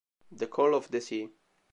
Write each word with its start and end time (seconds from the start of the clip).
The 0.31 0.47
Call 0.47 0.73
of 0.73 0.89
the 0.89 0.99
Sea 0.99 1.29